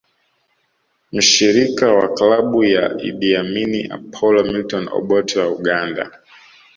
Mshirika 1.13 1.87
wa 1.97 2.07
karibu 2.15 2.57
wa 2.75 2.85
Idi 3.09 3.29
Amin 3.41 3.73
Apolo 3.97 4.39
Milton 4.49 4.85
Obote 4.97 5.35
wa 5.41 5.47
Uganda 5.57 6.05